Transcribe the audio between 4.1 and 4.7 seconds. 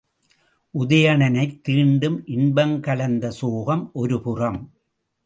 புறம்.